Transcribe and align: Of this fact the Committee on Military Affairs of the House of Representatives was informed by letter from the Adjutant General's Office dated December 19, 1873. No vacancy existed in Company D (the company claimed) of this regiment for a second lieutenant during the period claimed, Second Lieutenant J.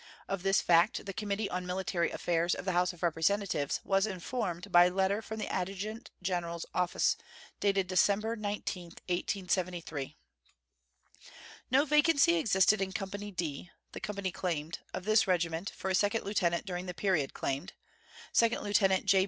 Of 0.27 0.41
this 0.41 0.61
fact 0.61 1.05
the 1.05 1.13
Committee 1.13 1.47
on 1.47 1.63
Military 1.67 2.09
Affairs 2.09 2.55
of 2.55 2.65
the 2.65 2.71
House 2.71 2.91
of 2.91 3.03
Representatives 3.03 3.79
was 3.83 4.07
informed 4.07 4.71
by 4.71 4.89
letter 4.89 5.21
from 5.21 5.37
the 5.37 5.47
Adjutant 5.47 6.09
General's 6.23 6.65
Office 6.73 7.15
dated 7.59 7.85
December 7.85 8.35
19, 8.35 8.85
1873. 8.85 10.17
No 11.69 11.85
vacancy 11.85 12.33
existed 12.37 12.81
in 12.81 12.91
Company 12.93 13.29
D 13.29 13.69
(the 13.91 13.99
company 13.99 14.31
claimed) 14.31 14.79
of 14.91 15.05
this 15.05 15.27
regiment 15.27 15.69
for 15.75 15.91
a 15.91 15.93
second 15.93 16.23
lieutenant 16.23 16.65
during 16.65 16.87
the 16.87 16.95
period 16.95 17.35
claimed, 17.35 17.73
Second 18.33 18.63
Lieutenant 18.63 19.05
J. 19.05 19.19